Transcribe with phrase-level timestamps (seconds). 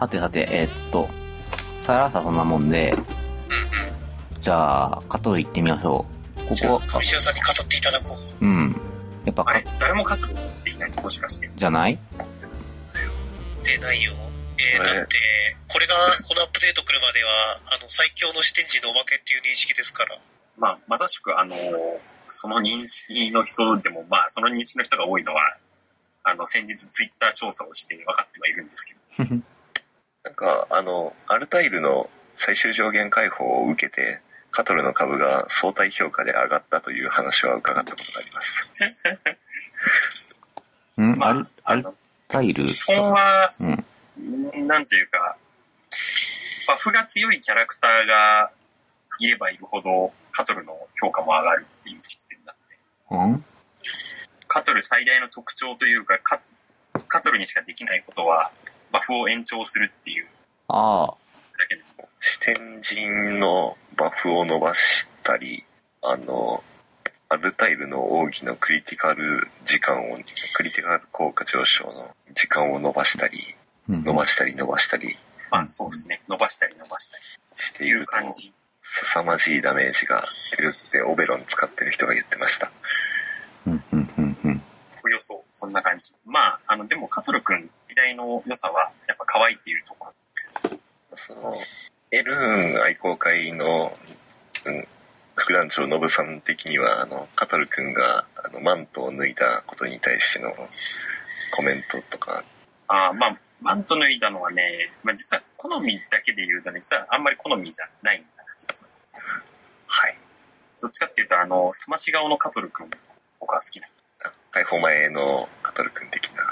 [0.00, 1.08] はてはて、えーっと、
[1.82, 4.40] さらさそんなもんで、うんうん。
[4.40, 6.06] じゃあ、カトル行ってみましょ
[6.38, 6.48] う。
[6.48, 8.44] ここ、上白さんに語っていただこう。
[8.44, 8.80] うん。
[9.26, 11.50] やっぱかあれ、誰も勝つのっていないもしかして。
[11.54, 11.98] じゃない？
[13.62, 14.12] 出ないよ。
[14.56, 15.18] えー、だって、
[15.68, 15.94] これが、
[16.26, 20.18] このアップデート来るまでは、あの、最強の視点時のおまけっていう認識ですから。
[20.56, 21.54] まあ、まさしく、あの、
[22.26, 25.56] その認識の人でも、まあ、その認識の人が多いのは、
[26.24, 28.94] あの、先日ツイッター調査をして分かってはいるんですけ
[29.24, 29.28] ど、
[30.24, 34.20] なんか、あの、アルタイルの最終上限解放を受けて、
[34.50, 38.68] カトルの株が相対評価で上がったという話は伺ったことがあります。
[41.02, 41.86] ん、まあアル、アル
[42.28, 43.66] タイル基本は、う
[44.62, 44.66] ん。
[44.66, 45.36] なんていうか、
[46.68, 48.50] バフが強いキャラクターが
[49.20, 52.78] いればいるほど、カトルの評価も上がるっていうシステムだって。
[53.10, 53.44] うん？
[54.48, 56.40] カトル最大の特徴というか、カ
[57.08, 58.50] カトルにしかできないことは、
[58.92, 60.26] バフを延長するっていう
[60.68, 61.06] ああ。
[61.06, 61.82] だけで、
[62.20, 65.64] 視点人のバフを伸ばしたり、
[66.02, 66.62] あの、
[67.28, 70.18] アルタイルの奥義のクリティカル時間を、
[70.54, 73.54] クリティカル効果上昇の時間を伸ばしたり、
[73.88, 75.16] うん伸ばしたり伸ばしたり
[75.50, 78.52] まあそうですね、伸ばしたり伸ばしたりっていうしていると、感じ。
[78.82, 80.24] 凄まじいダメージが
[80.56, 82.70] 出るってオベロン使ってる人が言ってました。
[83.66, 84.62] うん、うん、うん、うん。
[85.04, 86.14] およそ、そんな感じ。
[86.26, 87.64] まあ、あの、でも、カトル君
[88.00, 90.78] 最大の良さは、やっぱ可愛いっていうところ。
[91.16, 91.54] その、
[92.10, 93.92] エルーン愛好会の、
[94.64, 94.88] うん、
[95.36, 100.54] 副団長ノブさん的には、あの、カトル君が、あの、マントを脱いだことに対しての
[101.52, 102.42] コメントとか、
[102.88, 108.92] ああまあ、マント脱いだのはね、まあ実は好みだけで言うとね、実はあんまり好みじゃないんだな、実は。
[109.86, 110.16] はい。
[110.80, 112.88] どっちかっていうと、あの、すまし顔のカトル君、
[113.38, 113.88] 僕は好きな。
[114.52, 116.49] 解放前のカトル君的な。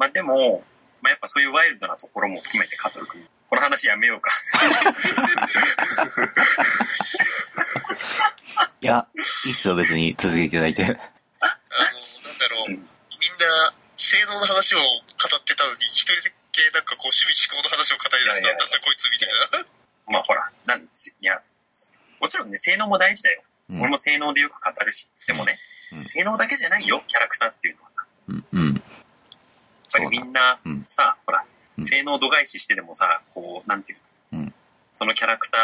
[0.00, 0.64] まあでも、
[1.04, 4.32] まあやっぱそういうワイルドなところも含めてカトル君、この話やめようか。
[8.80, 10.84] いや、いいっすよ、別に続けていただいて。
[10.84, 11.04] あの、なんだ
[12.48, 12.88] ろう、うん
[13.20, 13.44] みんな、
[13.92, 14.84] 性能の話を語
[15.36, 19.28] ってたのに、一人だけなんかこう、趣味思考の話を語り出したんだこいつみたい
[19.60, 19.68] な。
[20.08, 21.36] まあほら、なんですいや、
[22.18, 23.42] もちろんね、性能も大事だよ。
[23.68, 25.58] うん俺も性能でよく語るし、でもね、
[25.92, 27.90] うん性能だけじゃないよ、キャラクターっていうのは。
[28.28, 28.69] うん、うん。
[29.98, 31.44] やっぱりみんなうんさ、ほら、
[31.76, 34.54] うん性能度外視してでもさ、こう、なんていうの、うん
[34.92, 35.56] そのキャラクタ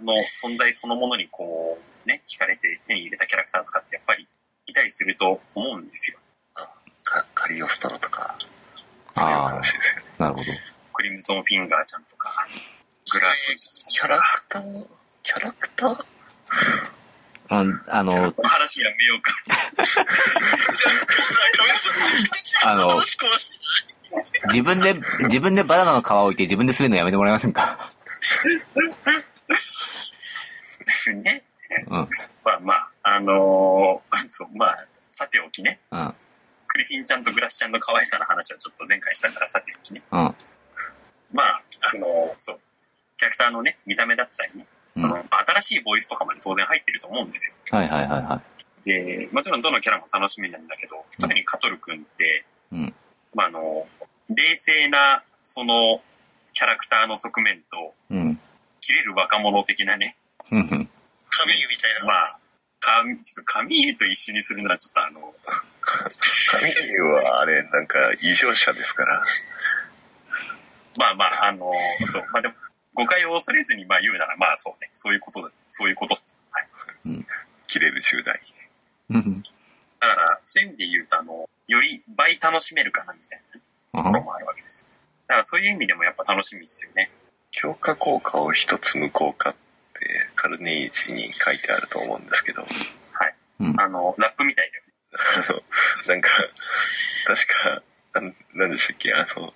[0.00, 4.26] ーの存在そのものにこう、ね、惹かれて手に入れたキャラクターとかってやっぱり
[4.66, 6.18] いたりすると思うんですよ。
[7.04, 8.34] カカリオストロとか、
[9.14, 10.06] そういうああ、話ですよね。
[10.18, 10.46] なるほど。
[10.94, 12.46] クリムゾンフィンガーちゃんとか、
[13.12, 13.54] グラス
[13.88, 14.86] キャラクター、
[15.22, 16.04] キャラクター？
[17.50, 18.12] うん、あの、
[18.42, 19.32] 話やめようか。
[22.64, 22.88] あの
[24.48, 27.92] 自分で、自分でバナナの皮を置いて自分で滑るのやめてもらえませんか？
[31.22, 31.42] ね。
[31.88, 32.08] うん、
[32.44, 35.80] まあまあ、あのーそう、まあ、さておきね。
[35.90, 36.14] うん、
[36.66, 40.02] クリフィンちゃんとグラスちゃんの可愛さの話はちょっと前回したからさておきね。
[40.10, 41.62] うん、まあ、
[41.94, 42.60] あの、そう、
[43.16, 47.78] キャラクターのね、見た目だったりね、その、新しいボイスとかまで当然入ってると思うんですよ。
[47.78, 48.42] はいはいはいは
[48.84, 48.88] い。
[48.88, 52.94] で、もちろんどのキャラも楽しみなんだけど、特にカトル君って、うん、
[53.34, 53.86] まあ、あの、
[54.28, 56.00] 冷静な、その、
[56.52, 58.40] キャラクターの側面と、うん、
[58.80, 60.16] 切れる若者的なね、
[60.50, 60.68] うん、うん。
[61.30, 62.06] カミーユみたいな。
[62.06, 62.38] まあ、
[62.80, 65.34] かちょっとカミーユと一緒にするのはちょっとあの、
[65.80, 66.08] カ
[66.58, 69.22] ミーユはあれ、なんか異常者ですから。
[70.96, 71.70] まあまあ、あの、
[72.02, 72.54] そう、まあでも、
[72.94, 76.38] 誤解を恐れずにまあ言うなら、まあそうね、そういうことだ、そういうことっす。
[76.50, 76.68] はい。
[77.66, 78.40] 切れる10代。
[79.10, 79.42] うん
[80.00, 83.40] だから、そういう意味で言うと、あの、より倍楽しめるかな、みたい
[83.94, 84.90] なところもあるわけです。
[85.26, 87.10] だからそういう意味でもやっぱ楽しみですよね。
[87.50, 89.60] 強化効果を一つ無効化って
[90.36, 93.34] カルネイジに書いてあると思うんですけど、はい。
[93.60, 94.92] うんあの、ラップみたいだよね。
[95.48, 95.62] あの、
[96.08, 96.30] なんか、
[97.26, 97.82] 確か、
[98.14, 99.54] なんなんでしたっけ、あの、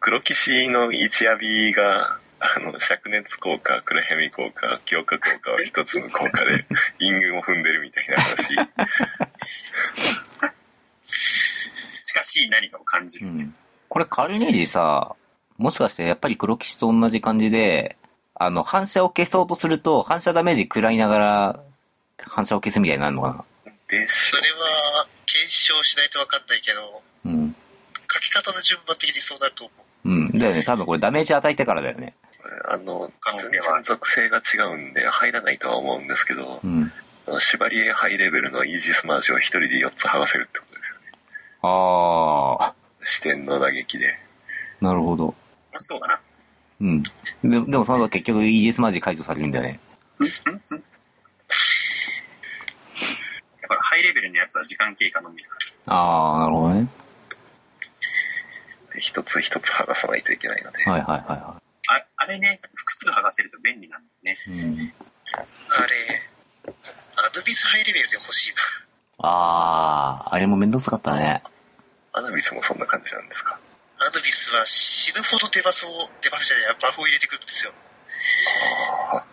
[0.00, 6.66] 黒騎士の一夜日が、あの、灼熱効果、暗闇効果、強化効果を一つの効果で、
[6.98, 8.56] 陰群を踏んでるみたいな話。
[12.36, 13.28] 近しい何かを感じる。
[13.28, 13.54] うん。
[13.88, 15.14] これカルネージさ、
[15.56, 17.96] もしかしてやっぱり黒騎士と同じ感じで、
[18.34, 21.60] あの、反射を消そうとすると、反射ダメージ食らいながら、
[22.18, 23.44] 反射を消すみたいになるのか
[23.88, 26.80] でしょそれは、検証しないと分かんないけど、
[27.30, 27.56] なうん。
[28.12, 29.72] 書き方の順番的にそうなると思
[30.04, 30.08] う。
[30.08, 30.38] うん。
[30.38, 30.62] だよね。
[30.62, 32.14] 多分これダメージ与えてからだよね。
[32.68, 33.10] あの、
[33.50, 36.92] 全は然属性が違うんで入らないとは思うんですけど、うん。
[37.26, 40.65] あのシバリエハイレベルのイージスマージを一人で4つ剥がせるってこ
[41.62, 42.72] とですよね。
[42.72, 44.18] あ視点の打撃で。
[44.80, 45.34] ー、なるほど。
[45.78, 46.20] そうだな。
[46.80, 47.02] うん。
[47.02, 47.10] で
[47.42, 49.80] でもその後結局イージスマジ解除されるんだよね。
[53.62, 55.82] だからハイレベルのやつは時間経過のみです。
[55.86, 56.88] ああ、なるほどね。
[58.94, 60.84] で一つ一つ剥がさないといけないので。
[60.84, 61.56] はいはいはいは
[61.88, 64.32] ああれね、複数剥がせると便利なんだよね。
[64.46, 64.64] い。
[64.64, 64.92] うん。
[65.68, 66.22] あれ、
[66.66, 66.72] ア
[67.36, 68.85] ヌビスハイレベルで欲しいな。
[69.18, 71.42] ああ、あれもめんどくさかったね。
[72.12, 73.58] アナビスもそんな感じなんですか？
[73.98, 77.72] アヌビスは死ぬほどデバフを、デバフじゃない、バフを入れてくるんですよ。
[79.12, 79.24] ああ、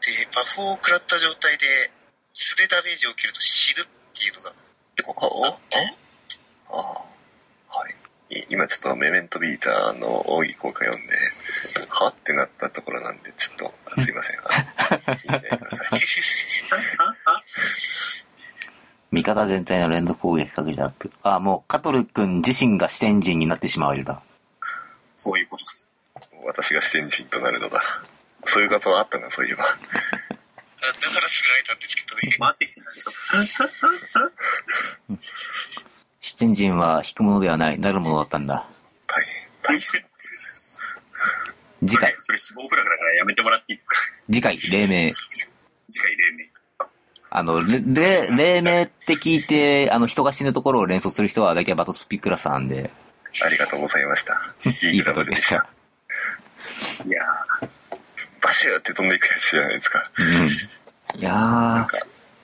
[0.00, 1.66] で、バフを食らった状態で
[2.32, 4.52] 素でダメージを受けると死ぬっていうのが
[5.08, 5.48] おおあ？
[5.50, 5.78] って、
[6.70, 7.94] ああ、はい。
[8.38, 11.14] い今ちょっとメメントビーターの奥義効果読んで、
[11.88, 12.08] は？
[12.08, 14.36] ってなったところなんで、ちょっと、あすいません。
[14.38, 16.00] あ気にしないでください。
[19.12, 21.10] 味方全体の連続攻撃かけてアップ。
[21.22, 24.22] ああ、もう、カトル君自身が視点人になってしまうわけだ。
[25.16, 25.92] そういうことです。
[26.44, 27.82] 私が視点人となるのだ。
[28.44, 29.64] そういう画像あったな、そういえば。
[29.64, 32.36] あだから作られたんですけどね。
[32.38, 33.12] 回ってきてないでしょ。
[36.22, 38.66] 視点人は引くものではない、なるものだったんだ。
[39.06, 39.82] 大変、大変。
[41.86, 43.88] 次回、それ死亡フラグだからやめてもらっていいです
[44.22, 44.32] か？
[44.32, 45.12] 次回、黎明。
[45.90, 46.44] 次回黎明。
[47.30, 52.90] あの、れ、れ黎明って聞いて、あの、人が死ぬところを連想する人は大体バトスピクラスなんで、
[53.44, 54.54] ありがとうございました。
[54.82, 55.68] いいことでした。
[57.06, 57.68] いやー、
[58.42, 60.10] バシューって飛んでいくやつじゃないですか。
[60.18, 60.48] うん。
[60.48, 61.86] いやー、あ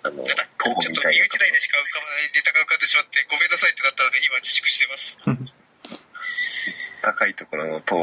[0.04, 5.18] の、徒ちょ歩っと身内内でしか浮かばないネタが浮かんでしまってごめんなさいってなったので今自粛してます。
[7.02, 7.96] 高いところの塔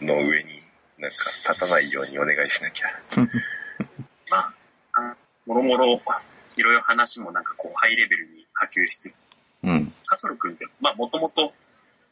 [0.00, 0.62] の上に
[0.98, 2.88] なんか立たないようにお願いしなきゃ。
[4.30, 4.52] まあ、あ
[5.50, 6.00] もろもろ、
[6.56, 9.18] いろいろ話もなんかこう、ハイレベルに波及しつつ、
[9.64, 9.92] うん。
[10.06, 11.52] カトル君って、まあ、もともと、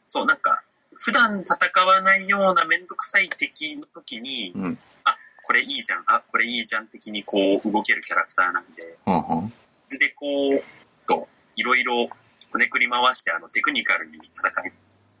[0.05, 0.61] そう、なんか、
[0.93, 4.77] 普段戦わないようなめんどくさい敵の時に、うん。
[5.05, 9.49] あ、これいいじゃん、あ、これいいじゃん的にこう、動けるキャラクターなんで、うんうん。
[9.49, 10.25] で、こ
[10.55, 10.61] う、
[11.07, 12.09] と、いろいろ、
[12.51, 14.73] こねくり回して、あの、テクニカルに戦い、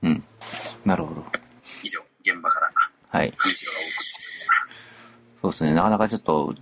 [0.03, 0.23] うん。
[0.83, 1.25] なるほど。
[1.83, 2.69] 以上、現場から、
[3.17, 3.33] はい。
[3.37, 4.89] 上白がお送りしました。
[5.41, 5.73] そうですね。
[5.73, 6.53] なかなかちょっと、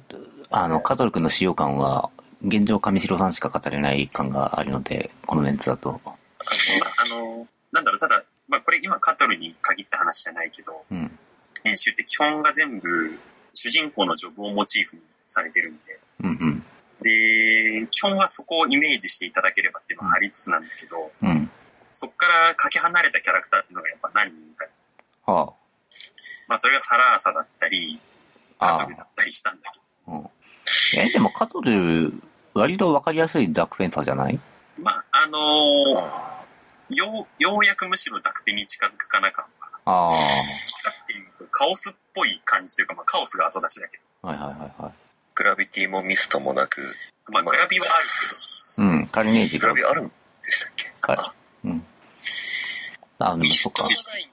[0.50, 2.10] あの、カトル君の使用感は、
[2.46, 6.00] 現状上白さんしか語れない感があるので、このメンツだと。
[6.04, 11.20] まあ、あの、なんだろう、ただ、まあ、これ今カトルに限った話じゃないけど、うん。
[11.64, 13.20] 編集って基本が全部、
[13.54, 16.64] 主人公のジョブをモチーフにされてるんで、うん
[17.02, 21.30] で、基本はそこをイメージしていただければっていうのはありつつなんだけど、うん。
[21.30, 21.52] うん。
[21.92, 24.68] そこからかけ離れたキャラクターっていうのがやっぱ何人か。
[25.32, 25.54] は
[26.48, 28.00] まあそれがサラーサだったり、
[28.60, 28.74] あ。
[28.74, 29.87] あカトルだったりしたんだけあ。
[30.98, 31.00] うん。
[31.02, 32.14] え、でもカトル、
[32.54, 34.34] 割とわかりやすいダークフェンサーじゃない？
[34.34, 34.40] ど、
[34.84, 36.38] まああのー
[36.96, 39.68] よう、ようやくむしろダクペに近づくかな感は。
[39.86, 40.12] ああ。
[40.12, 40.20] どっ
[40.68, 44.94] ちかっていうとカオスっぽい感じというか、まあカオスが後出しだけど、はいはいはいはい。
[45.36, 46.96] グラビティもミストもなく、
[47.30, 49.08] まあグラビはあるうん。
[49.08, 50.90] カリネージグラビあるんでしたっけ？
[51.02, 51.34] か
[51.66, 51.86] うん。
[53.20, 54.12] あ、でもミストがそっか。
[54.14, 54.32] ないんで、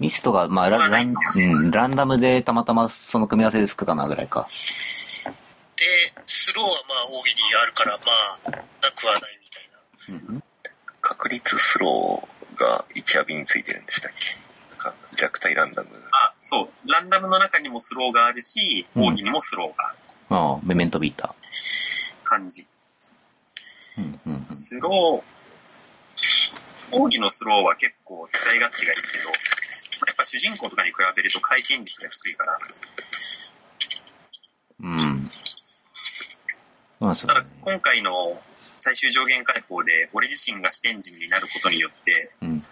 [0.00, 4.48] ミストが、まあララン、うん、ランダムでたまたまその組み合わせでつくかなぐらいか。
[6.28, 8.04] で、スローはまあ大喜利あるから、ま
[8.44, 8.58] あ、な
[8.92, 9.60] くはないみた
[10.18, 10.28] いな。
[10.32, 10.42] うん。
[11.00, 14.36] 確率スローが1アビについてるんでしたっけ
[15.16, 15.88] 弱体ランダム。
[16.12, 16.68] あ、そう。
[16.88, 21.34] ランダムの中にもスローがあるし、うん奥義にもスローがあるああ、メメントビータ
[22.24, 22.62] 感じ。
[22.62, 22.66] ー。
[23.98, 25.22] うんうんスロー、
[26.96, 29.32] 奥義のスローは結構使い勝手がいいけど、や
[30.12, 32.58] っぱ主人公とかに比べると回転率が低いから、
[34.80, 35.17] うん。
[37.00, 37.14] うん。
[37.14, 37.74] そうなんですただ。
[37.74, 38.40] 今回の
[38.80, 42.62] 最終上限解放で俺自身が視点人になることによって、うん。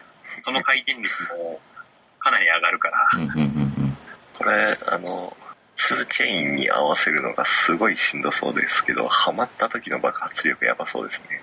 [0.41, 1.61] その回転率も
[2.19, 3.77] かなり上がるから、うんうんうん
[4.39, 5.35] これ、あの、
[5.77, 11.41] 2チェインに合わせるのがすごいしんどそうですけど、ハマった時の爆発力やばそうですね。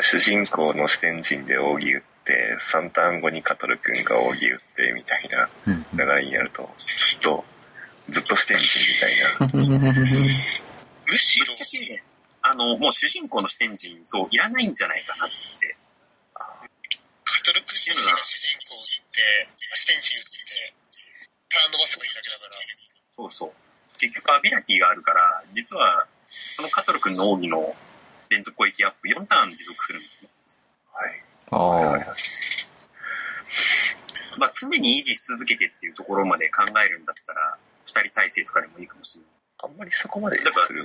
[0.00, 5.84] 主人公の視点人で扇打って、3ターン後にカトル君が扇打ってみたいなうん。
[5.92, 7.44] 流れになると、ずっと、
[8.08, 9.82] ずっと視点人みたいな。
[11.12, 11.16] うん。
[11.16, 12.02] むしろぶっ、ちゃけ、
[12.42, 15.76] あの、もう主人公の視点人、そう、いらないんじゃないかなって。
[16.34, 18.80] カトルク人が主人公っ
[19.12, 19.20] て、
[19.76, 20.74] 視点人って、
[21.48, 22.56] ターン伸ばせばいいだけだから、
[23.10, 23.52] そうそう。
[23.98, 26.06] 結局アビラティがあるから、実は、
[26.50, 27.76] そのカトル君の奥義の
[28.30, 30.00] 連続攻撃アップ4ターン持続する
[30.92, 31.24] はい。
[31.50, 32.16] あはいはいあ。
[34.38, 39.31] まあ、常に維持し続けてっていうところまで考えるんだったら、2人体制とかでもいいかもしれない。
[39.62, 40.84] あんまりそこまでする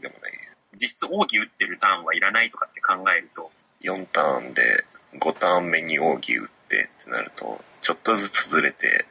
[0.00, 0.32] でもない。
[0.74, 3.50] 実質奥義打ってるターンはいらないとかって考えると、
[3.82, 9.06] 4ターンで5ターン目に扇打ってってなると、ちょっとずつずれて、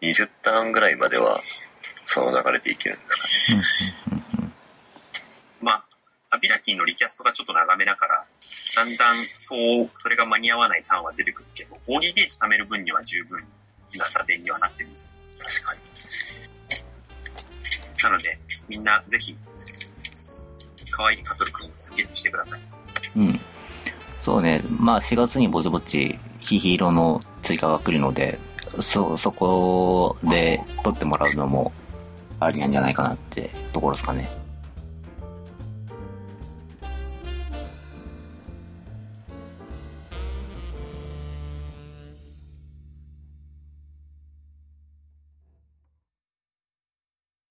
[0.00, 1.42] 20ターンぐらいまでは、
[2.06, 3.62] その流れでいけるんですかね。
[5.60, 5.84] まあ、
[6.30, 8.24] アビラティのリキャストがちょっと長めだから、
[8.76, 13.38] だんだんそう、それが間に合わないターンは出てくるけど、ボーディーゲージ貯める分には十分
[13.98, 15.80] な打点にはなってるんです確かに。
[18.04, 19.34] なので、みんなぜひ、
[20.90, 22.60] 可愛いカトル君をゲットしてください。
[23.16, 23.40] うん。
[24.22, 24.62] そうね。
[24.78, 28.38] まあ4月にぼちぼちヒヒーローの追加が来るので、
[28.80, 31.72] そ、そこで撮ってもらうのも
[32.40, 34.28] ありなんじゃないかなってところですかね。